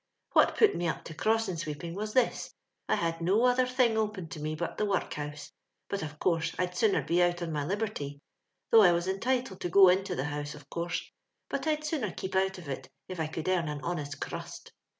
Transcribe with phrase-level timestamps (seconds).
[0.33, 2.55] "What put me up to crossing sweeping was this—
[2.89, 5.51] I had no other thing open to me but the workhouse;
[5.91, 8.19] hut of course I'd sooner be out on my liberty,
[8.71, 11.07] though I was entitled to go into the housf», of course,
[11.49, 14.71] but I'd sooner keep out of it if I could earn an honest currust.